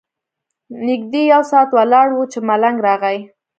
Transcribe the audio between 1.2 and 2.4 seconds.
یو ساعت ولاړ وو چې